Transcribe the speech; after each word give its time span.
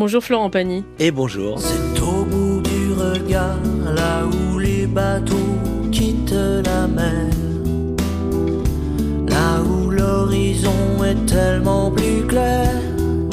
Bonjour 0.00 0.24
Florent 0.24 0.48
Pagny. 0.48 0.82
Et 0.98 1.10
bonjour. 1.10 1.58
C'est 1.58 2.00
au 2.00 2.24
bout 2.24 2.62
du 2.62 2.94
regard, 2.94 3.58
là 3.84 4.22
où 4.24 4.58
les 4.58 4.86
bateaux 4.86 5.36
quittent 5.92 6.32
la 6.64 6.86
mer. 6.86 7.28
Là 9.28 9.60
où 9.60 9.90
l'horizon 9.90 11.04
est 11.04 11.26
tellement. 11.26 11.79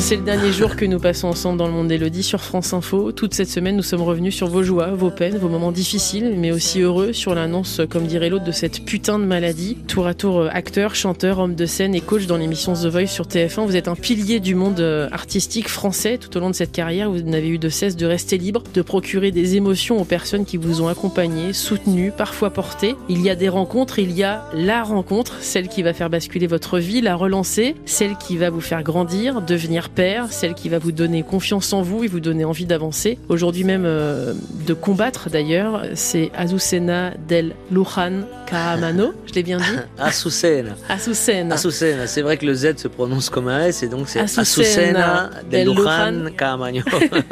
C'est 0.07 0.15
le 0.15 0.21
dernier 0.21 0.53
jour 0.53 0.77
que 0.77 0.85
nous 0.85 1.01
passons 1.01 1.27
ensemble 1.27 1.57
dans 1.57 1.67
le 1.67 1.73
monde 1.73 1.89
d'Elodie 1.89 2.23
sur 2.23 2.39
France 2.39 2.71
Info. 2.71 3.11
Toute 3.11 3.33
cette 3.33 3.49
semaine, 3.49 3.75
nous 3.75 3.83
sommes 3.83 4.03
revenus 4.03 4.33
sur 4.33 4.47
vos 4.47 4.63
joies, 4.63 4.91
vos 4.91 5.11
peines, 5.11 5.37
vos 5.37 5.49
moments 5.49 5.73
difficiles, 5.73 6.33
mais 6.37 6.53
aussi 6.53 6.79
heureux 6.79 7.11
sur 7.11 7.35
l'annonce, 7.35 7.81
comme 7.89 8.07
dirait 8.07 8.29
l'autre, 8.29 8.45
de 8.45 8.53
cette 8.53 8.85
putain 8.85 9.19
de 9.19 9.25
maladie. 9.25 9.75
Tour 9.85 10.07
à 10.07 10.13
tour 10.13 10.39
euh, 10.39 10.49
acteur, 10.49 10.95
chanteur, 10.95 11.39
homme 11.39 11.55
de 11.55 11.65
scène 11.65 11.93
et 11.93 11.99
coach 11.99 12.25
dans 12.25 12.37
l'émission 12.37 12.71
The 12.71 12.85
Voice 12.85 13.07
sur 13.07 13.25
TF1. 13.25 13.65
Vous 13.65 13.75
êtes 13.75 13.89
un 13.89 13.95
pilier 13.95 14.39
du 14.39 14.55
monde 14.55 14.79
euh, 14.79 15.09
artistique 15.11 15.67
français 15.67 16.17
tout 16.17 16.37
au 16.37 16.39
long 16.39 16.51
de 16.51 16.55
cette 16.55 16.71
carrière. 16.71 17.11
Vous 17.11 17.23
n'avez 17.23 17.49
eu 17.49 17.57
de 17.57 17.67
cesse 17.67 17.97
de 17.97 18.05
rester 18.05 18.37
libre, 18.37 18.63
de 18.73 18.81
procurer 18.81 19.31
des 19.31 19.57
émotions 19.57 19.99
aux 19.99 20.05
personnes 20.05 20.45
qui 20.45 20.55
vous 20.55 20.81
ont 20.81 20.87
accompagné, 20.87 21.51
soutenu, 21.51 22.13
parfois 22.17 22.51
porté. 22.51 22.95
Il 23.09 23.21
y 23.21 23.29
a 23.29 23.35
des 23.35 23.49
rencontres, 23.49 23.99
il 23.99 24.13
y 24.13 24.23
a 24.23 24.45
la 24.53 24.83
rencontre, 24.83 25.35
celle 25.41 25.67
qui 25.67 25.83
va 25.83 25.91
faire 25.91 26.09
basculer 26.09 26.47
votre 26.47 26.79
vie, 26.79 27.01
la 27.01 27.17
relancer, 27.17 27.75
celle 27.83 28.15
qui 28.15 28.37
va 28.37 28.49
vous 28.49 28.61
faire 28.61 28.83
grandir, 28.83 29.41
devenir 29.41 29.89
celle 30.29 30.53
qui 30.53 30.69
va 30.69 30.77
vous 30.77 30.91
donner 30.91 31.23
confiance 31.23 31.73
en 31.73 31.81
vous 31.81 32.03
et 32.03 32.07
vous 32.07 32.19
donner 32.19 32.45
envie 32.45 32.65
d'avancer. 32.65 33.17
Aujourd'hui 33.29 33.63
même 33.63 33.83
euh, 33.85 34.33
de 34.67 34.73
combattre 34.75 35.29
d'ailleurs, 35.31 35.81
c'est 35.95 36.29
Azucena 36.35 37.13
del 37.27 37.55
Lujan 37.71 38.21
Caamano, 38.45 39.13
je 39.25 39.33
l'ai 39.33 39.41
bien 39.41 39.57
dit 39.57 39.63
Azucena. 39.97 40.75
Azucena. 40.87 41.55
Azucena, 41.55 42.05
c'est 42.05 42.21
vrai 42.21 42.37
que 42.37 42.45
le 42.45 42.53
Z 42.53 42.77
se 42.77 42.87
prononce 42.87 43.31
comme 43.31 43.47
un 43.47 43.65
S 43.65 43.81
et 43.81 43.87
donc 43.87 44.07
c'est 44.07 44.19
Azucena 44.19 45.31
del 45.49 45.67
Lujan 45.67 46.25
Caamano. 46.37 46.81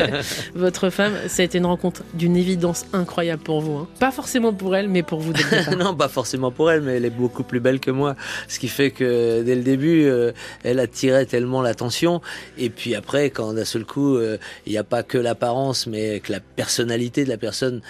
Votre 0.55 0.89
femme, 0.89 1.13
ça 1.27 1.43
a 1.43 1.45
été 1.45 1.59
une 1.59 1.67
rencontre 1.67 2.01
d'une 2.15 2.35
évidence 2.35 2.85
incroyable 2.93 3.43
pour 3.43 3.61
vous. 3.61 3.77
Hein. 3.77 3.87
Pas 3.99 4.11
forcément 4.11 4.53
pour 4.53 4.75
elle, 4.75 4.89
mais 4.89 5.03
pour 5.03 5.19
vous. 5.19 5.33
non, 5.77 5.93
pas 5.93 6.07
forcément 6.07 6.49
pour 6.49 6.71
elle, 6.71 6.81
mais 6.81 6.97
elle 6.97 7.05
est 7.05 7.11
beaucoup 7.11 7.43
plus 7.43 7.59
belle 7.59 7.79
que 7.79 7.91
moi. 7.91 8.15
Ce 8.47 8.57
qui 8.57 8.69
fait 8.69 8.89
que 8.89 9.43
dès 9.43 9.55
le 9.55 9.61
début, 9.61 10.05
euh, 10.05 10.31
elle 10.63 10.79
attirait 10.79 11.27
tellement 11.27 11.61
l'attention 11.61 12.21
et 12.57 12.69
puis 12.69 12.95
après, 12.95 13.29
quand 13.29 13.53
d'un 13.53 13.65
seul 13.65 13.85
coup, 13.85 14.17
euh, 14.17 14.37
il 14.65 14.71
n'y 14.71 14.77
a 14.77 14.83
pas 14.83 15.03
que 15.03 15.17
l'apparence, 15.17 15.87
mais 15.87 16.19
que 16.19 16.31
la 16.31 16.39
personnalité 16.39 17.23
de 17.23 17.29
la 17.29 17.37
personne 17.37 17.81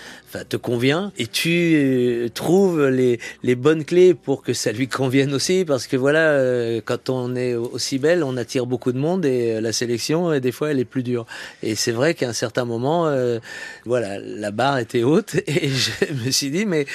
te 0.50 0.58
convient, 0.58 1.12
et 1.18 1.28
tu 1.28 1.74
euh, 1.76 2.30
trouves 2.30 2.88
les, 2.88 3.20
bonnes 3.56 3.86
clés 3.86 4.14
pour 4.14 4.44
que 4.44 4.54
ça 4.54 4.72
lui 4.72 4.88
convienne 4.88 5.34
aussi, 5.34 5.64
parce 5.66 5.88
que 5.88 5.96
voilà, 5.96 6.32
euh, 6.32 6.82
quand 6.84 7.10
on 7.10 7.36
est 7.36 7.56
aussi 7.56 8.00
belle, 8.00 8.24
on 8.24 8.36
attire 8.38 8.66
beaucoup 8.66 8.92
de 8.92 8.98
monde, 8.98 9.26
et 9.26 9.62
la 9.62 9.72
sélection, 9.72 10.40
des 10.40 10.52
fois, 10.52 10.72
elle 10.72 10.80
est 10.80 10.86
plus 10.86 11.04
dure. 11.04 11.26
Et 11.64 11.76
c'est 11.76 11.92
vrai 11.92 12.14
qu'à 12.14 12.30
un 12.30 12.34
certain 12.34 12.66
moment, 12.66 13.10
voilà, 13.86 14.20
la 14.20 14.52
barre 14.52 14.80
était 14.80 15.04
haute, 15.04 15.36
et 15.48 15.70
je 15.70 16.26
me 16.26 16.32
suis 16.32 16.50
dit, 16.50 16.66
mais 16.66 16.86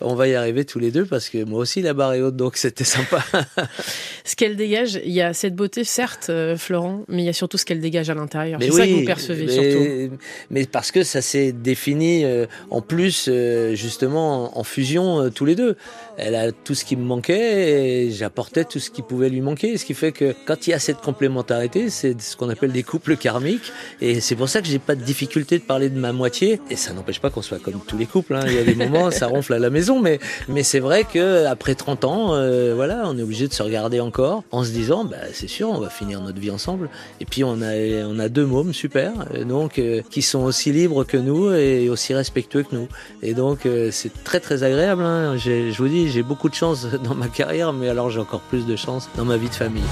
on 0.00 0.14
va 0.14 0.28
y 0.28 0.34
arriver 0.34 0.64
tous 0.64 0.78
les 0.78 0.90
deux, 0.90 1.04
parce 1.04 1.28
que 1.28 1.44
moi 1.44 1.60
aussi, 1.60 1.82
la 1.82 1.94
barre 1.94 2.14
est 2.14 2.22
haute, 2.22 2.36
donc 2.36 2.56
c'était 2.56 2.84
sympa. 2.84 3.22
Ce 4.24 4.34
qu'elle 4.34 4.56
dégage, 4.56 5.00
il 5.04 5.12
y 5.12 5.22
a 5.22 5.32
cette 5.32 5.54
beauté, 5.54 5.84
certes, 5.84 6.30
Florent, 6.56 7.04
il 7.22 7.26
y 7.26 7.30
a 7.30 7.32
surtout 7.32 7.58
ce 7.58 7.64
qu'elle 7.64 7.80
dégage 7.80 8.10
à 8.10 8.14
l'intérieur. 8.14 8.60
C'est 8.62 8.70
ça 8.70 8.86
que 8.86 8.92
vous 8.92 9.04
percevez 9.04 9.46
mais, 9.46 9.52
surtout. 9.52 10.16
Mais 10.50 10.66
parce 10.66 10.90
que 10.90 11.02
ça 11.02 11.22
s'est 11.22 11.52
défini 11.52 12.24
euh, 12.24 12.46
en 12.70 12.80
plus 12.80 13.26
euh, 13.28 13.74
justement 13.74 14.58
en, 14.58 14.64
fusion 14.64 15.20
euh, 15.20 15.30
tous 15.30 15.44
les 15.44 15.54
deux. 15.54 15.76
Elle 16.16 16.34
a 16.34 16.52
tout 16.52 16.74
ce 16.74 16.84
qui 16.84 16.96
me 16.96 17.04
manquait 17.04 18.06
et 18.06 18.10
j'apportais 18.10 18.64
tout 18.64 18.80
ce 18.80 18.90
qui 18.90 19.02
pouvait 19.02 19.28
lui 19.28 19.40
manquer. 19.40 19.76
Ce 19.76 19.84
qui 19.84 19.94
fait 19.94 20.12
que 20.12 20.34
quand 20.46 20.66
il 20.66 20.70
y 20.70 20.72
a 20.72 20.78
cette 20.78 20.98
complémentarité, 20.98 21.90
c'est 21.90 22.20
ce 22.20 22.36
qu'on 22.36 22.48
appelle 22.48 22.72
des 22.72 22.82
couples 22.82 23.16
karmiques. 23.16 23.72
Et 24.00 24.20
c'est 24.20 24.34
pour 24.34 24.48
ça 24.48 24.60
que 24.60 24.66
j'ai 24.66 24.78
pas 24.78 24.94
de 24.94 25.02
difficulté 25.02 25.58
de 25.58 25.64
parler 25.64 25.90
de 25.90 25.98
ma 25.98 26.12
moitié. 26.12 26.60
Et 26.70 26.76
ça 26.76 26.92
n'empêche 26.92 27.20
pas 27.20 27.30
qu'on 27.30 27.42
soit 27.42 27.60
comme 27.60 27.80
tous 27.86 27.96
les 27.96 28.06
couples. 28.06 28.34
Hein. 28.34 28.44
Il 28.46 28.54
y 28.54 28.58
a 28.58 28.64
des 28.64 28.74
moments, 28.74 29.10
ça 29.10 29.26
ronfle 29.26 29.54
à 29.54 29.58
la 29.58 29.70
maison, 29.70 30.00
mais 30.00 30.18
mais 30.48 30.62
c'est 30.62 30.80
vrai 30.80 31.04
que 31.04 31.46
après 31.46 31.74
30 31.74 32.04
ans, 32.04 32.26
voilà, 32.74 33.04
on 33.06 33.16
est 33.18 33.22
obligé 33.22 33.48
de 33.48 33.52
se 33.52 33.62
regarder 33.62 34.00
encore 34.00 34.44
en 34.50 34.64
se 34.64 34.70
disant, 34.70 35.04
bah, 35.04 35.16
c'est 35.32 35.48
sûr, 35.48 35.68
on 35.70 35.78
va 35.78 35.90
finir 35.90 36.20
notre 36.20 36.40
vie 36.40 36.50
ensemble. 36.50 36.90
Et 37.20 37.24
puis 37.24 37.44
on 37.44 37.60
a, 37.62 37.74
on 38.06 38.18
a 38.18 38.28
deux 38.28 38.46
mômes 38.46 38.72
super, 38.72 39.12
euh, 39.34 39.44
donc 39.44 39.78
euh, 39.78 40.02
qui 40.10 40.22
sont 40.22 40.40
aussi 40.40 40.72
libres 40.72 41.04
que 41.04 41.16
nous 41.16 41.52
et 41.52 41.88
aussi 41.88 42.14
respectueux 42.14 42.62
que 42.62 42.74
nous. 42.74 42.88
Et 43.22 43.34
donc 43.34 43.66
euh, 43.66 43.90
c'est 43.90 44.12
très 44.24 44.40
très 44.40 44.62
agréable. 44.62 45.02
Hein. 45.02 45.36
Je 45.36 45.76
vous 45.76 45.88
dis, 45.88 46.08
j'ai 46.10 46.22
beaucoup 46.22 46.48
de 46.48 46.54
chance 46.54 46.86
dans 47.04 47.14
ma 47.14 47.28
carrière, 47.28 47.72
mais 47.72 47.88
alors 47.88 48.10
j'ai 48.10 48.20
encore 48.20 48.40
plus 48.40 48.66
de 48.66 48.76
chance 48.76 49.08
dans 49.16 49.24
ma 49.24 49.36
vie 49.36 49.48
de 49.48 49.54
famille. 49.54 49.82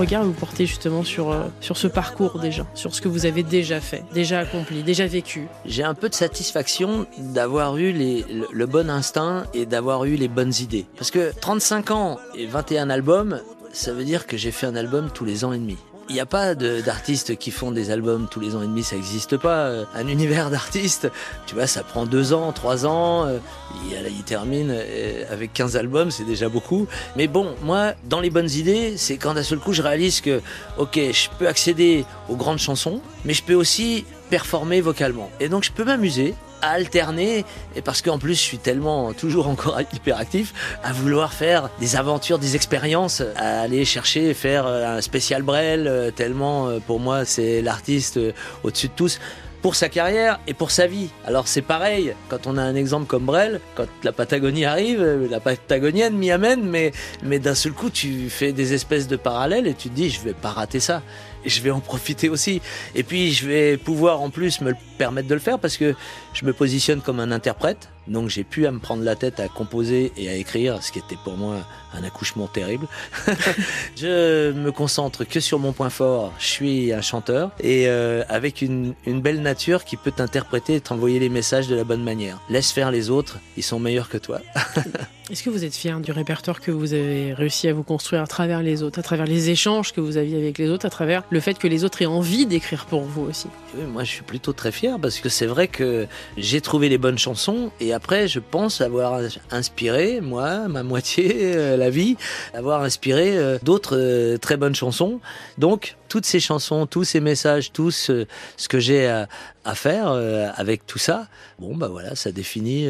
Regard 0.00 0.24
vous 0.24 0.32
portez 0.32 0.66
justement 0.66 1.04
sur, 1.04 1.30
euh, 1.30 1.44
sur 1.60 1.76
ce 1.76 1.86
parcours 1.86 2.38
déjà, 2.38 2.66
sur 2.74 2.94
ce 2.94 3.00
que 3.00 3.08
vous 3.08 3.26
avez 3.26 3.42
déjà 3.42 3.80
fait, 3.80 4.02
déjà 4.12 4.40
accompli, 4.40 4.82
déjà 4.82 5.06
vécu 5.06 5.46
J'ai 5.66 5.84
un 5.84 5.94
peu 5.94 6.08
de 6.08 6.14
satisfaction 6.14 7.06
d'avoir 7.18 7.76
eu 7.76 7.92
les, 7.92 8.24
le, 8.32 8.46
le 8.50 8.66
bon 8.66 8.90
instinct 8.90 9.44
et 9.54 9.66
d'avoir 9.66 10.04
eu 10.04 10.16
les 10.16 10.28
bonnes 10.28 10.54
idées. 10.60 10.86
Parce 10.96 11.10
que 11.10 11.32
35 11.38 11.90
ans 11.90 12.18
et 12.36 12.46
21 12.46 12.90
albums, 12.90 13.40
ça 13.72 13.92
veut 13.92 14.04
dire 14.04 14.26
que 14.26 14.36
j'ai 14.36 14.50
fait 14.50 14.66
un 14.66 14.76
album 14.76 15.10
tous 15.12 15.24
les 15.24 15.44
ans 15.44 15.52
et 15.52 15.58
demi. 15.58 15.76
Il 16.10 16.14
n'y 16.14 16.20
a 16.20 16.26
pas 16.26 16.56
d'artistes 16.56 17.36
qui 17.38 17.52
font 17.52 17.70
des 17.70 17.92
albums 17.92 18.26
tous 18.28 18.40
les 18.40 18.56
ans 18.56 18.62
et 18.62 18.66
demi, 18.66 18.82
ça 18.82 18.96
n'existe 18.96 19.36
pas. 19.36 19.70
Un 19.94 20.08
univers 20.08 20.50
d'artistes, 20.50 21.08
tu 21.46 21.54
vois, 21.54 21.68
ça 21.68 21.84
prend 21.84 22.04
deux 22.04 22.32
ans, 22.32 22.50
trois 22.50 22.84
ans. 22.84 23.26
Euh, 23.26 23.38
il, 23.86 23.96
il 24.12 24.24
termine 24.24 24.72
euh, 24.72 25.22
avec 25.30 25.52
15 25.52 25.76
albums, 25.76 26.10
c'est 26.10 26.24
déjà 26.24 26.48
beaucoup. 26.48 26.88
Mais 27.14 27.28
bon, 27.28 27.54
moi, 27.62 27.92
dans 28.08 28.18
les 28.18 28.30
bonnes 28.30 28.50
idées, 28.50 28.96
c'est 28.96 29.18
quand 29.18 29.34
d'un 29.34 29.44
seul 29.44 29.60
coup 29.60 29.72
je 29.72 29.82
réalise 29.82 30.20
que, 30.20 30.40
ok, 30.78 30.96
je 30.96 31.28
peux 31.38 31.46
accéder 31.46 32.04
aux 32.28 32.34
grandes 32.34 32.58
chansons, 32.58 33.00
mais 33.24 33.32
je 33.32 33.44
peux 33.44 33.54
aussi 33.54 34.04
performer 34.30 34.80
vocalement. 34.80 35.30
Et 35.38 35.48
donc 35.48 35.62
je 35.62 35.70
peux 35.70 35.84
m'amuser 35.84 36.34
alterner, 36.62 37.44
et 37.76 37.82
parce 37.82 38.02
qu'en 38.02 38.18
plus 38.18 38.34
je 38.34 38.40
suis 38.40 38.58
tellement 38.58 39.12
toujours 39.12 39.48
encore 39.48 39.80
hyper 39.94 40.18
actif, 40.18 40.52
à 40.82 40.92
vouloir 40.92 41.32
faire 41.32 41.70
des 41.80 41.96
aventures, 41.96 42.38
des 42.38 42.56
expériences, 42.56 43.22
à 43.36 43.60
aller 43.62 43.84
chercher, 43.84 44.34
faire 44.34 44.66
euh, 44.66 44.98
un 44.98 45.00
spécial 45.00 45.42
Brel, 45.42 45.86
euh, 45.86 46.10
tellement 46.10 46.68
euh, 46.68 46.78
pour 46.80 47.00
moi 47.00 47.24
c'est 47.24 47.62
l'artiste 47.62 48.18
au-dessus 48.62 48.88
de 48.88 48.92
tous 48.94 49.20
pour 49.62 49.74
sa 49.74 49.90
carrière 49.90 50.40
et 50.46 50.54
pour 50.54 50.70
sa 50.70 50.86
vie. 50.86 51.10
Alors 51.26 51.46
c'est 51.46 51.60
pareil, 51.60 52.14
quand 52.30 52.46
on 52.46 52.56
a 52.56 52.62
un 52.62 52.74
exemple 52.74 53.06
comme 53.06 53.26
Brel, 53.26 53.60
quand 53.74 53.86
la 54.02 54.12
Patagonie 54.12 54.64
arrive, 54.64 55.28
la 55.30 55.38
Patagonienne 55.38 56.16
m'y 56.16 56.30
amène, 56.30 56.62
mais, 56.62 56.92
mais 57.22 57.38
d'un 57.38 57.54
seul 57.54 57.72
coup 57.72 57.90
tu 57.90 58.30
fais 58.30 58.52
des 58.52 58.72
espèces 58.72 59.06
de 59.06 59.16
parallèles 59.16 59.66
et 59.66 59.74
tu 59.74 59.90
te 59.90 59.94
dis 59.94 60.08
je 60.08 60.20
vais 60.20 60.32
pas 60.32 60.50
rater 60.50 60.80
ça 60.80 61.02
je 61.44 61.60
vais 61.60 61.70
en 61.70 61.80
profiter 61.80 62.28
aussi. 62.28 62.60
Et 62.94 63.02
puis 63.02 63.32
je 63.32 63.46
vais 63.46 63.76
pouvoir 63.76 64.20
en 64.20 64.30
plus 64.30 64.60
me 64.60 64.74
permettre 65.00 65.28
de 65.28 65.34
le 65.34 65.40
faire 65.40 65.58
parce 65.58 65.78
que 65.78 65.94
je 66.34 66.44
me 66.44 66.52
positionne 66.52 67.00
comme 67.00 67.20
un 67.20 67.32
interprète. 67.32 67.88
Donc 68.06 68.28
j'ai 68.28 68.44
pu 68.44 68.66
à 68.66 68.70
me 68.70 68.80
prendre 68.80 69.02
la 69.02 69.16
tête 69.16 69.40
à 69.40 69.48
composer 69.48 70.12
et 70.18 70.28
à 70.28 70.34
écrire, 70.34 70.82
ce 70.82 70.92
qui 70.92 70.98
était 70.98 71.16
pour 71.24 71.38
moi 71.38 71.56
un 71.94 72.04
accouchement 72.04 72.48
terrible. 72.48 72.86
je 73.96 74.52
me 74.52 74.70
concentre 74.72 75.24
que 75.24 75.40
sur 75.40 75.58
mon 75.58 75.72
point 75.72 75.88
fort. 75.88 76.34
Je 76.38 76.46
suis 76.46 76.92
un 76.92 77.00
chanteur 77.00 77.50
et 77.60 77.88
euh, 77.88 78.24
avec 78.28 78.60
une, 78.60 78.92
une, 79.06 79.22
belle 79.22 79.40
nature 79.40 79.84
qui 79.84 79.96
peut 79.96 80.10
t'interpréter 80.10 80.74
et 80.74 80.80
t'envoyer 80.82 81.18
les 81.18 81.30
messages 81.30 81.66
de 81.66 81.74
la 81.74 81.84
bonne 81.84 82.04
manière. 82.04 82.38
Laisse 82.50 82.72
faire 82.72 82.90
les 82.90 83.08
autres, 83.08 83.38
ils 83.56 83.62
sont 83.62 83.80
meilleurs 83.80 84.10
que 84.10 84.18
toi. 84.18 84.40
Est-ce 85.30 85.44
que 85.44 85.50
vous 85.50 85.64
êtes 85.64 85.76
fier 85.76 86.00
du 86.00 86.10
répertoire 86.10 86.60
que 86.60 86.72
vous 86.72 86.92
avez 86.92 87.32
réussi 87.32 87.68
à 87.68 87.72
vous 87.72 87.84
construire 87.84 88.20
à 88.20 88.26
travers 88.26 88.64
les 88.64 88.82
autres, 88.82 88.98
à 88.98 89.02
travers 89.02 89.26
les 89.26 89.48
échanges 89.50 89.92
que 89.92 90.00
vous 90.00 90.16
aviez 90.16 90.36
avec 90.36 90.58
les 90.58 90.68
autres, 90.68 90.86
à 90.86 90.90
travers 90.90 91.22
le 91.30 91.38
fait 91.38 91.56
que 91.56 91.68
les 91.68 91.84
autres 91.84 92.02
aient 92.02 92.06
envie 92.06 92.46
d'écrire 92.46 92.84
pour 92.86 93.02
vous 93.02 93.22
aussi? 93.22 93.46
Oui, 93.76 93.84
Moi, 93.84 94.02
je 94.02 94.10
suis 94.10 94.22
plutôt 94.22 94.52
très 94.52 94.72
fier 94.72 94.89
parce 94.98 95.20
que 95.20 95.28
c'est 95.28 95.46
vrai 95.46 95.68
que 95.68 96.06
j'ai 96.36 96.60
trouvé 96.60 96.88
les 96.88 96.98
bonnes 96.98 97.18
chansons 97.18 97.70
et 97.80 97.92
après, 97.92 98.28
je 98.28 98.40
pense 98.40 98.80
avoir 98.80 99.20
inspiré, 99.50 100.20
moi, 100.20 100.68
ma 100.68 100.82
moitié, 100.82 101.54
euh, 101.56 101.76
la 101.76 101.90
vie, 101.90 102.16
avoir 102.54 102.82
inspiré 102.82 103.36
euh, 103.36 103.58
d'autres 103.62 103.96
euh, 103.96 104.38
très 104.38 104.56
bonnes 104.56 104.74
chansons. 104.74 105.20
Donc, 105.58 105.96
toutes 106.10 106.26
ces 106.26 106.40
chansons, 106.40 106.84
tous 106.86 107.04
ces 107.04 107.20
messages, 107.20 107.72
tout 107.72 107.90
ce, 107.90 108.26
ce 108.58 108.68
que 108.68 108.78
j'ai 108.78 109.06
à, 109.06 109.28
à, 109.64 109.74
faire 109.74 110.08
avec 110.56 110.86
tout 110.86 110.98
ça, 110.98 111.28
bon, 111.58 111.76
bah 111.76 111.88
voilà, 111.88 112.14
ça 112.14 112.32
définit 112.32 112.86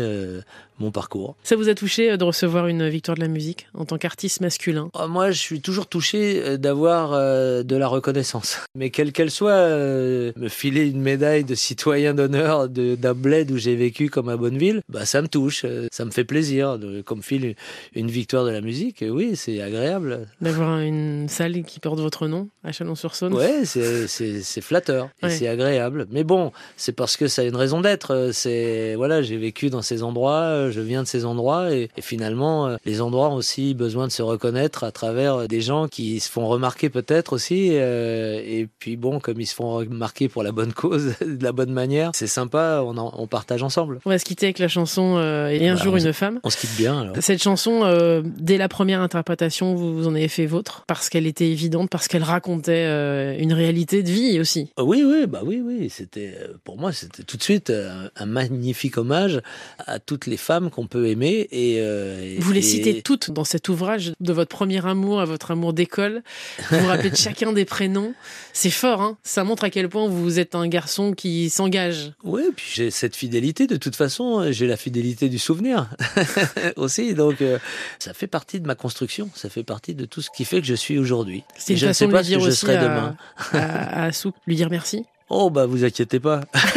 mon 0.79 0.91
parcours. 0.91 1.37
Ça 1.43 1.57
vous 1.57 1.69
a 1.69 1.75
touché 1.75 2.17
de 2.17 2.25
recevoir 2.25 2.67
une 2.67 2.89
victoire 2.89 3.15
de 3.17 3.21
la 3.21 3.29
musique 3.29 3.69
en 3.75 3.85
tant 3.85 3.99
qu'artiste 3.99 4.41
masculin? 4.41 4.89
Oh, 4.95 5.07
Moi, 5.09 5.31
je 5.31 5.39
suis 5.39 5.61
toujours 5.61 5.87
touché 5.87 6.57
d'avoir 6.59 7.11
de 7.11 7.77
la 7.77 7.87
reconnaissance. 7.87 8.59
Mais 8.75 8.91
quelle 8.91 9.13
qu'elle 9.13 9.31
soit, 9.31 9.69
me 9.69 10.49
filer 10.49 10.89
une 10.89 11.03
médaille 11.03 11.45
de 11.45 11.55
citoyen 11.55 12.15
d'honneur 12.15 12.69
d'un 12.69 13.15
bled 13.15 13.51
où 13.51 13.59
j'ai 13.59 13.77
vécu 13.77 14.09
comme 14.09 14.29
à 14.31 14.37
Bonneville, 14.37 14.81
bah, 14.89 15.05
ça 15.05 15.21
me 15.21 15.29
touche, 15.29 15.67
ça 15.93 16.05
me 16.05 16.11
fait 16.11 16.25
plaisir. 16.25 16.79
Comme 17.05 17.23
file 17.23 17.57
une 17.95 18.11
victoire 18.11 18.45
de 18.45 18.51
la 18.51 18.63
musique, 18.63 19.05
oui, 19.07 19.37
c'est 19.37 19.61
agréable. 19.61 20.29
D'avoir 20.41 20.79
une 20.81 21.29
salle 21.29 21.63
qui 21.65 21.81
porte 21.81 22.01
votre 22.01 22.27
nom 22.27 22.49
à 22.65 22.73
Ouais, 23.23 23.65
c'est 23.65 24.61
flatteur 24.61 25.09
et 25.23 25.31
c'est 25.31 25.49
agréable. 25.49 26.07
Mais 26.11 26.25
bon, 26.25 26.53
c'est 26.77 26.93
parce 26.93 27.17
que 27.17 27.29
ça 27.29 27.43
a 27.43 27.45
une 27.45 27.57
raison 27.57 27.81
d'être. 27.81 28.31
C'est 28.33 28.95
voilà, 28.97 29.23
j'ai 29.23 29.37
vécu 29.37 29.71
dans 29.71 29.83
ces 29.83 30.03
endroits, 30.03 30.71
je 30.71 30.81
viens 30.81 31.03
de 31.03 31.09
ces 31.09 31.25
endroits 31.25 31.73
et, 31.73 31.89
finalement, 32.01 32.77
les 32.85 33.01
endroits 33.01 33.31
ont 33.31 33.35
aussi 33.35 33.75
besoin 33.75 34.07
de 34.07 34.13
se 34.13 34.23
reconnaître 34.23 34.85
à 34.85 34.93
travers 34.93 35.49
des 35.49 35.61
gens 35.61 35.89
qui 35.89 36.21
se 36.21 36.31
font 36.31 36.49
remarquer 36.49 36.89
peut-être 36.89 37.33
aussi. 37.33 37.71
Euh, 37.73 38.41
et 38.45 38.69
puis 38.79 38.97
bon, 38.97 39.21
comme 39.21 39.41
ils 39.41 39.47
se 39.47 39.55
font 39.55 39.75
remarquer 39.75 40.29
pour 40.29 40.43
la 40.43 40.53
bonne 40.53 40.73
cause, 40.73 41.15
de 41.21 41.43
la 41.43 41.53
bonne 41.53 41.73
manière, 41.73 42.11
c'est 42.15 42.27
sympa, 42.27 42.83
on, 42.85 42.97
on 42.97 43.27
partage 43.27 43.63
ensemble. 43.63 43.99
On 44.05 44.11
va 44.11 44.19
se 44.19 44.25
quitter 44.25 44.47
avec 44.47 44.59
la 44.59 44.69
chanson 44.69 45.17
euh, 45.17 45.49
Et 45.49 45.69
un 45.69 45.77
jour 45.77 45.97
une 45.97 46.13
femme. 46.13 46.41
On 46.45 46.51
se 46.51 46.57
quitte 46.57 46.77
bien 46.77 47.01
alors. 47.01 47.17
Cette 47.21 47.43
chanson, 47.43 47.81
euh, 47.85 48.23
dès 48.25 48.59
la 48.59 48.69
première 48.69 49.01
interprétation, 49.01 49.75
vous 49.75 50.07
en 50.07 50.15
avez 50.15 50.29
fait 50.29 50.47
vôtre 50.47 50.85
parce 50.87 51.09
qu'elle 51.09 51.27
était 51.27 51.49
évidente, 51.49 51.91
parce 51.91 52.09
qu'elle 52.09 52.23
racontait 52.23 52.85
une 53.39 53.53
réalité 53.53 54.03
de 54.03 54.11
vie 54.11 54.41
aussi. 54.41 54.71
Oui, 54.79 55.03
oui, 55.05 55.27
bah 55.27 55.43
oui, 55.45 55.63
oui. 55.65 55.91
C'était 55.91 56.35
pour 56.65 56.79
moi, 56.79 56.93
c'était 56.93 57.23
tout 57.23 57.37
de 57.37 57.43
suite 57.43 57.71
un, 57.71 58.27
magnifique 58.27 58.97
hommage 58.97 59.41
à 59.79 59.99
toutes 59.99 60.27
les 60.27 60.37
femmes 60.37 60.71
qu'on 60.71 60.87
peut 60.87 61.09
aimer. 61.09 61.49
Et, 61.51 62.39
vous 62.39 62.53
les 62.53 62.63
citez 62.63 63.03
toutes 63.03 63.31
dans 63.31 63.45
cet 63.45 63.69
ouvrage 63.69 64.13
de 64.21 64.33
votre 64.33 64.51
premier 64.51 64.85
amour 64.87 65.21
à 65.21 65.25
votre 65.25 65.51
amour 65.51 65.73
d'école. 65.73 66.23
Vous 66.71 66.79
vous 66.79 66.87
rappelez 66.87 67.11
de 67.11 67.17
chacun 67.31 67.53
des 67.53 67.65
prénoms. 67.65 68.15
C'est 68.53 68.71
fort, 68.71 69.03
hein 69.03 69.17
ça 69.23 69.45
montre 69.45 69.65
à 69.65 69.71
quel 69.71 69.89
point 69.89 70.09
vous 70.09 70.39
êtes 70.39 70.55
un 70.55 70.67
garçon 70.69 71.13
qui 71.13 71.51
s'engage. 71.51 72.13
Oui, 72.25 72.43
puis 72.55 72.67
j'ai 72.75 72.91
cette 72.91 73.17
fidélité. 73.17 73.67
De 73.67 73.77
toute 73.77 73.97
façon, 73.97 74.51
j'ai 74.51 74.67
la 74.67 74.77
fidélité 74.77 75.29
du 75.29 75.39
souvenir 75.39 75.89
aussi. 76.77 77.15
Donc, 77.15 77.41
euh, 77.41 77.59
ça 77.99 78.13
fait 78.15 78.27
partie 78.27 78.61
de 78.61 78.67
ma 78.67 78.75
construction. 78.75 79.31
Ça 79.35 79.49
fait 79.49 79.63
partie 79.63 79.95
de 79.95 80.05
tout 80.05 80.23
ce 80.23 80.31
qui 80.31 80.45
fait 80.45 80.61
que 80.61 80.67
je 80.67 80.75
suis 80.75 80.99
aujourd'hui. 80.99 81.45
C'est 81.57 81.77
je 81.77 81.87
ne 81.87 81.93
sais 81.93 82.09
pas 82.09 82.25
ce 82.25 82.35
que 82.35 82.41
je 82.41 82.51
serai 82.51 82.77
demain. 82.77 82.90
À, 83.53 84.05
à 84.05 84.13
Souk, 84.13 84.35
lui 84.47 84.57
dire 84.57 84.69
merci. 84.71 85.07
Oh 85.33 85.49
bah 85.49 85.65
vous 85.65 85.85
inquiétez 85.85 86.19
pas. 86.19 86.41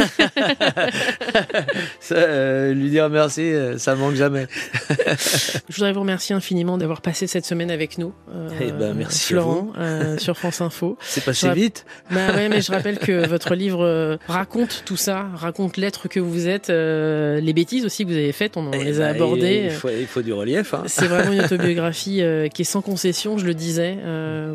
ça, 2.00 2.14
euh, 2.16 2.72
lui 2.76 2.92
dire 2.92 3.10
merci, 3.10 3.42
euh, 3.42 3.80
ça 3.80 3.96
manque 3.96 4.14
jamais. 4.14 4.46
Je 5.70 5.76
voudrais 5.76 5.92
vous 5.92 6.02
remercier 6.02 6.36
infiniment 6.36 6.78
d'avoir 6.78 7.02
passé 7.02 7.26
cette 7.26 7.46
semaine 7.46 7.72
avec 7.72 7.98
nous. 7.98 8.14
Euh, 8.32 8.50
eh 8.62 8.72
ben 8.72 8.94
merci 8.94 9.34
Florent 9.34 9.74
sur 10.20 10.38
France 10.38 10.62
Info. 10.62 11.00
C'est 11.02 11.26
passé 11.26 11.52
vite. 11.52 11.88
Bah 12.12 12.32
ouais, 12.36 12.48
mais 12.48 12.62
je 12.62 12.72
rappelle 12.72 13.00
que 13.00 13.28
votre 13.28 13.56
livre 13.56 14.20
raconte 14.28 14.84
tout 14.86 14.98
ça, 14.98 15.30
raconte 15.34 15.78
l'être 15.78 16.08
que 16.08 16.20
vous 16.20 16.48
êtes, 16.48 16.70
les 16.70 17.54
bêtises 17.54 17.86
aussi 17.86 18.04
que 18.04 18.10
vous 18.10 18.18
avez 18.18 18.34
faites, 18.34 18.56
on, 18.56 18.72
eh 18.72 18.84
les 18.84 19.02
a 19.02 19.06
ben, 19.06 19.16
abordées. 19.16 19.64
Il 19.66 19.72
faut, 19.72 19.90
il 19.90 20.06
faut, 20.06 20.22
du 20.22 20.32
relief. 20.32 20.76
Hein. 20.76 20.84
C'est 20.86 21.08
vraiment 21.08 21.32
une 21.32 21.42
autobiographie 21.46 22.22
qui 22.54 22.62
est 22.62 22.66
sans 22.66 22.84
concession, 22.84 23.40
je 23.40 23.48
le 23.48 23.56
disais. 23.56 23.98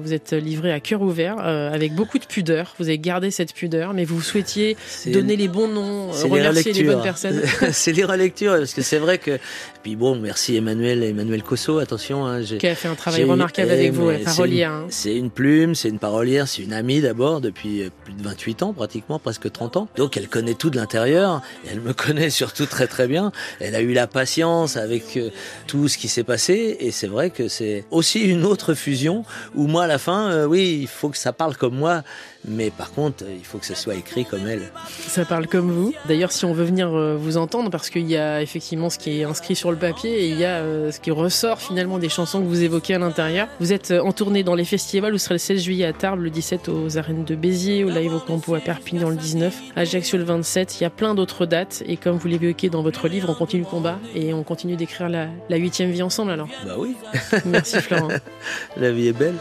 vous 0.01 0.13
êtes 0.13 0.35
livré 0.35 0.73
à 0.73 0.79
cœur 0.79 1.03
ouvert, 1.03 1.41
avec 1.41 1.95
beaucoup 1.95 2.21
de 2.21 2.27
pudeur. 2.27 2.77
Vous 2.79 2.87
avez 2.87 3.01
gardé 3.01 3.33
cette 3.33 3.53
pudeur 3.53 3.88
mais 3.95 4.05
vous 4.05 4.21
souhaitiez 4.21 4.77
donner 5.07 5.37
les 5.37 5.49
bons 5.49 5.69
noms, 5.69 6.11
remercier 6.11 6.73
les, 6.73 6.85
bonnes 6.85 7.03
personnes. 7.03 7.43
c'est 7.73 7.93
les 7.93 8.05
relectures, 8.05 8.57
parce 8.57 8.75
que 8.75 8.83
c'est 8.83 8.99
vrai 8.99 9.19
que. 9.19 9.39
Puis 9.83 9.97
bon, 9.97 10.17
merci 10.17 10.57
Emmanuel, 10.57 11.03
Emmanuel 11.03 11.43
Cosso, 11.43 11.79
attention. 11.79 12.27
Hein, 12.27 12.43
qui 12.43 12.67
a 12.67 12.75
fait 12.75 12.89
un 12.89 12.95
travail 12.95 13.25
remarquable 13.25 13.71
avec 13.71 13.93
vous, 13.93 14.11
parolière. 14.25 14.73
Hein. 14.73 14.87
C'est 14.91 15.15
une, 15.15 15.31
plume, 15.31 15.75
c'est 15.75 15.89
une 15.89 15.99
parolière, 15.99 16.49
c'est 16.49 16.63
une 16.63 16.73
amie 16.73 17.01
d'abord 17.01 17.41
depuis 17.41 17.83
euh, 17.83 17.91
plus 18.05 18.15
de 18.15 18.23
28 18.23 18.63
ans, 18.63 18.73
pratiquement, 18.73 19.19
presque 19.19 19.51
30 19.51 19.77
ans. 19.77 19.89
Donc 19.97 20.17
elle 20.17 20.29
connaît 20.29 20.55
tout 20.55 20.71
de 20.71 20.77
l'intérieur, 20.77 21.43
elle 21.71 21.81
me 21.81 21.93
connaît 21.95 22.31
surtout 22.31 22.67
très 22.67 22.87
très 22.87 23.07
bien. 23.07 23.33
Elle 23.61 23.75
a 23.75 23.81
eu 23.81 23.93
la 23.93 24.07
patience 24.07 24.77
avec 24.77 25.17
euh, 25.17 25.31
tout 25.67 25.89
ce 25.89 25.99
qui 25.99 26.09
s'est 26.09 26.25
passé, 26.25 26.77
et 26.81 26.91
c'est 26.91 27.07
vrai 27.07 27.31
que 27.31 27.49
c'est 27.49 27.85
aussi 27.91 28.21
une 28.21 28.45
autre 28.45 28.75
fusion 28.75 29.25
où 29.55 29.67
moi 29.67 29.85
à 29.85 29.87
la 29.87 29.99
fin, 29.99 30.31
euh, 30.31 30.47
oui, 30.47 30.79
il 30.81 30.89
faut 30.89 31.09
que 31.09 31.19
ça 31.19 31.33
parle 31.33 31.57
comme 31.57 31.77
moi. 31.77 32.03
Mais 32.47 32.71
par 32.71 32.93
contre, 32.93 33.25
il 33.29 33.45
faut 33.45 33.59
que 33.59 33.67
ce 33.67 33.75
soit 33.79 33.95
écrit 33.95 34.25
comme 34.25 34.47
elle. 34.47 34.71
Ça 34.89 35.25
parle 35.25 35.47
comme 35.47 35.71
vous. 35.71 35.95
D'ailleurs, 36.07 36.33
si 36.33 36.45
on 36.45 36.53
veut 36.53 36.65
venir 36.65 36.95
euh, 36.95 37.17
vous 37.19 37.37
entendre, 37.37 37.71
parce 37.71 37.91
qu'il 37.91 38.09
y 38.09 38.17
a 38.17 38.43
effectivement 38.43 38.91
ce 38.91 38.99
qui 38.99 39.21
est 39.21 39.25
inscrit 39.25 39.57
sur 39.57 39.71
le 39.71 39.77
papier 39.77 40.11
et 40.11 40.29
il 40.29 40.39
y 40.39 40.45
a 40.45 40.57
euh, 40.57 40.91
ce 40.91 41.01
qui 41.01 41.11
ressort 41.11 41.61
finalement 41.61 41.99
des 41.99 42.09
chansons 42.09 42.41
que 42.41 42.47
vous 42.47 42.63
évoquez 42.63 42.95
à 42.95 42.99
l'intérieur. 42.99 43.49
Vous 43.61 43.73
êtes 43.73 43.91
euh, 43.93 44.01
en 44.01 44.13
tournée 44.13 44.43
dans 44.43 44.55
les 44.55 44.65
festivals. 44.65 45.13
Vous 45.13 45.19
serez 45.19 45.35
le 45.35 45.39
16 45.39 45.63
juillet 45.63 45.87
à 45.87 45.93
Tarbes, 45.93 46.21
le 46.21 46.31
17 46.31 46.69
aux 46.69 46.99
arènes 46.99 47.25
de 47.25 47.35
Béziers, 47.35 47.85
au 47.85 47.91
Live 47.91 48.15
au 48.15 48.21
Campo 48.21 48.55
à 48.55 48.61
Perpignan 48.61 49.11
le 49.11 49.17
19, 49.17 49.55
à 49.77 49.81
Ajaccio 49.81 50.19
le 50.19 50.25
27. 50.25 50.81
Il 50.81 50.83
y 50.83 50.87
a 50.87 50.91
plein 50.91 51.15
d'autres 51.15 51.47
dates. 51.47 51.83
Et 51.87 51.97
comme 51.97 52.17
vous 52.17 52.29
l'évoquez 52.29 52.69
dans 52.69 52.83
votre 52.83 53.09
livre, 53.09 53.31
on 53.31 53.35
continue 53.35 53.63
le 53.63 53.69
combat 53.69 53.99
et 54.15 54.35
on 54.35 54.43
continue 54.43 54.77
d'écrire 54.77 55.09
la 55.09 55.57
huitième 55.57 55.91
vie 55.91 56.03
ensemble 56.03 56.33
alors. 56.33 56.49
Bah 56.65 56.75
oui. 56.79 56.97
Merci 57.45 57.81
Florent. 57.81 58.09
la 58.77 58.91
vie 58.91 59.09
est 59.09 59.13
belle. 59.13 59.37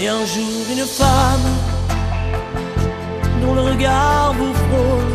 Et 0.00 0.08
un 0.08 0.24
jour, 0.24 0.66
une 0.70 0.84
femme 0.84 1.67
le 3.54 3.62
regard 3.62 4.34
vous 4.34 4.54
frôle, 4.54 5.14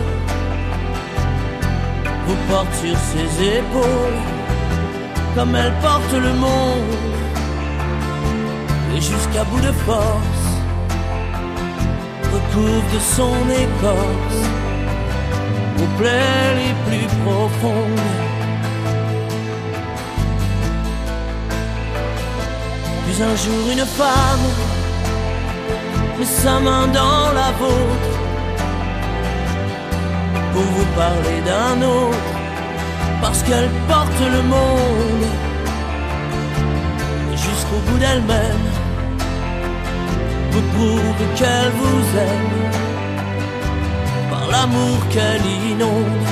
vous 2.28 2.38
porte 2.50 2.74
sur 2.76 2.98
ses 3.12 3.58
épaules, 3.58 4.22
comme 5.36 5.56
elle 5.56 5.74
porte 5.82 6.14
le 6.14 6.34
monde, 6.34 6.96
et 8.96 9.02
jusqu'à 9.02 9.44
bout 9.46 9.62
de 9.62 9.72
force, 9.88 10.46
recouvre 12.34 12.94
de 12.94 13.00
son 13.16 13.36
écorce 13.50 14.64
vos 15.78 15.98
plaies 15.98 16.56
les 16.62 16.74
plus 16.86 17.08
profondes. 17.26 18.10
Puis 23.06 23.24
un 23.24 23.36
jour 23.36 23.70
une 23.72 23.86
femme 23.86 24.48
met 26.18 26.26
sa 26.26 26.60
main 26.60 26.88
dans 26.88 27.34
la 27.40 27.52
vôtre 27.60 27.73
parler 30.96 31.42
d'un 31.46 31.82
autre, 31.82 32.18
parce 33.22 33.42
qu'elle 33.44 33.70
porte 33.88 34.20
le 34.20 34.42
monde 34.44 35.28
jusqu'au 37.32 37.80
bout 37.88 37.98
d'elle-même, 37.98 38.68
vous 40.52 40.62
prouve 40.74 41.22
qu'elle 41.36 41.72
vous 41.82 42.18
aime 42.18 42.72
par 44.30 44.48
l'amour 44.52 44.98
qu'elle 45.10 45.46
inonde. 45.72 46.28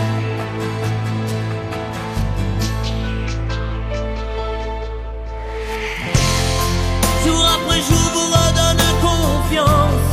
Jour 7.25 7.43
après 7.55 7.81
jour 7.89 8.05
vous 8.15 8.29
redonne 8.37 8.85
confiance. 9.01 10.09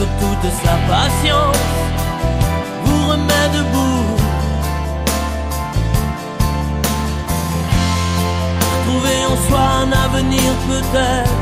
De 0.00 0.06
toute 0.20 0.50
sa 0.64 0.74
patience 0.92 1.74
en 9.34 9.48
soi 9.48 9.60
un 9.82 9.92
avenir 10.06 10.50
peut-être, 10.68 11.40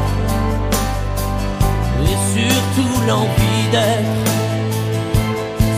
et 2.11 2.19
surtout 2.35 2.95
l'envie 3.07 3.67
d'être. 3.71 4.31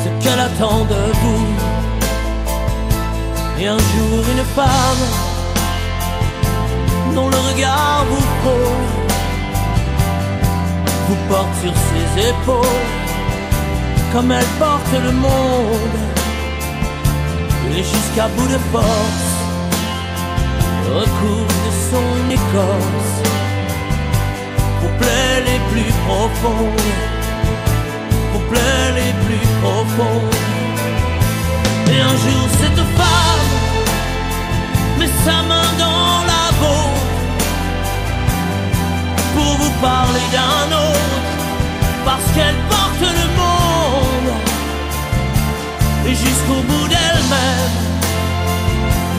Ce 0.02 0.08
qu'elle 0.22 0.40
attend 0.40 0.84
de 0.84 1.02
vous. 1.22 1.46
Et 3.60 3.66
un 3.68 3.78
jour 3.78 4.18
une 4.34 4.46
femme 4.58 5.04
dont 7.14 7.28
le 7.28 7.40
regard 7.50 8.04
vous 8.10 8.26
pose 8.44 8.92
vous 11.06 11.20
porte 11.28 11.54
sur 11.62 11.74
ses 11.88 12.28
épaules, 12.30 12.88
comme 14.12 14.30
elle 14.32 14.50
porte 14.58 14.92
le 15.06 15.12
monde, 15.12 15.98
et 17.76 17.82
jusqu'à 17.82 18.28
bout 18.28 18.48
de 18.48 18.58
force, 18.72 19.33
recouvre 20.92 21.54
de 21.66 21.72
son 21.90 22.30
écorce, 22.30 23.14
Vos 24.80 24.92
plaies 24.98 25.40
les 25.46 25.60
plus 25.72 25.92
profondes, 26.06 26.92
Vos 28.32 28.44
plaies 28.50 28.92
les 29.00 29.12
plus 29.24 29.46
profondes. 29.62 30.34
Et 31.92 32.00
un 32.00 32.16
jour 32.24 32.44
cette 32.60 32.84
femme 32.98 33.46
met 34.98 35.12
sa 35.24 35.38
main 35.50 35.68
dans 35.78 36.18
la 36.32 36.44
vôtre 36.60 37.04
pour 39.34 39.52
vous 39.60 39.74
parler 39.80 40.26
d'un 40.32 40.66
autre, 40.76 41.28
parce 42.04 42.28
qu'elle 42.34 42.60
porte 42.68 43.00
le 43.00 43.26
monde, 43.40 44.32
et 46.06 46.14
jusqu'au 46.14 46.60
bout 46.68 46.88
d'elle-même, 46.88 47.76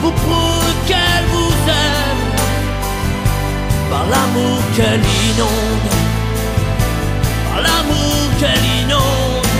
vous 0.02 0.12
prouve 0.12 0.72
qu'elle 0.86 1.24
vous 1.32 1.45
par 3.96 4.06
l'amour 4.12 4.58
qu'elle 4.76 5.04
inonde, 5.28 5.90
par 7.48 7.60
l'amour 7.66 8.20
qu'elle 8.38 8.66
inonde. 8.82 9.50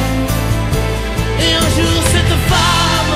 Et 1.45 1.53
un 1.65 1.69
jour 1.77 1.99
cette 2.15 2.37
femme 2.51 3.15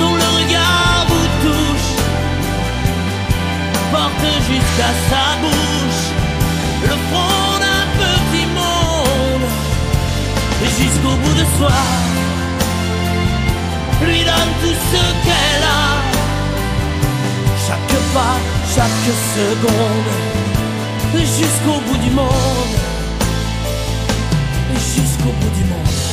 dont 0.00 0.16
le 0.22 0.28
regard 0.38 1.06
vous 1.10 1.28
touche 1.44 1.90
porte 3.92 4.26
jusqu'à 4.50 4.92
sa 5.10 5.24
bouche 5.42 6.04
le 6.88 6.94
front 7.08 7.52
d'un 7.64 7.84
petit 8.02 8.46
monde 8.58 9.48
et 10.64 10.70
jusqu'au 10.80 11.14
bout 11.22 11.36
de 11.42 11.46
soi 11.56 11.80
lui 14.06 14.20
donne 14.24 14.52
tout 14.62 14.76
ce 14.90 15.02
qu'elle 15.24 15.41
chaque 18.74 19.14
seconde 19.34 20.32
jusqu'au 21.26 21.80
bout 21.86 21.98
du 21.98 22.10
monde. 22.10 22.76
Jusqu'au 24.74 25.32
bout 25.40 25.50
du 25.56 25.64
monde 25.64 26.11